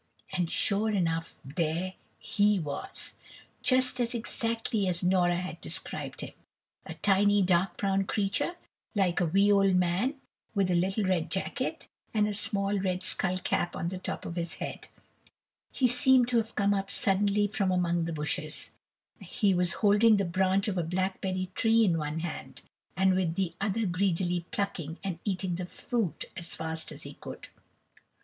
And 0.33 0.49
sure 0.49 0.89
enough 0.89 1.35
there 1.45 1.93
"he" 2.17 2.57
was, 2.59 3.13
and 3.29 3.35
just 3.63 3.99
exactly 4.15 4.87
as 4.87 5.03
Nora 5.03 5.35
had 5.35 5.61
described 5.61 6.21
him. 6.21 6.33
A 6.87 6.95
tiny 6.95 7.43
dark 7.43 7.77
brown 7.77 8.05
creature, 8.05 8.55
like 8.95 9.21
a 9.21 9.27
wee 9.27 9.51
old 9.51 9.75
man, 9.75 10.15
with 10.55 10.71
a 10.71 10.73
little 10.73 11.03
red 11.03 11.29
jacket, 11.29 11.87
and 12.15 12.27
a 12.27 12.33
small 12.33 12.79
red 12.79 13.03
skull 13.03 13.37
cap 13.37 13.75
on 13.75 13.89
the 13.89 13.99
top 13.99 14.25
of 14.25 14.37
his 14.37 14.55
head. 14.55 14.87
He 15.71 15.87
seemed 15.87 16.29
to 16.29 16.37
have 16.37 16.55
come 16.55 16.73
up 16.73 16.89
suddenly 16.89 17.45
from 17.45 17.69
among 17.71 18.05
the 18.05 18.11
bushes; 18.13 18.71
he 19.19 19.53
was 19.53 19.73
holding 19.85 20.17
the 20.17 20.25
branch 20.25 20.67
of 20.67 20.79
a 20.79 20.83
blackberry 20.83 21.51
tree 21.53 21.85
in 21.85 21.99
one 21.99 22.21
hand, 22.21 22.61
and 22.97 23.13
with 23.13 23.35
the 23.35 23.53
other 23.61 23.85
greedily 23.85 24.47
plucking 24.49 24.97
and 25.03 25.19
eating 25.25 25.57
the 25.57 25.65
fruit 25.65 26.25
as 26.35 26.55
fast 26.55 26.91
as 26.91 27.03
he 27.03 27.13
could. 27.13 27.49